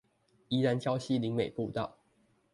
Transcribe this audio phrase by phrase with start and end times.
[0.47, 1.99] 宜蘭礁溪林美步道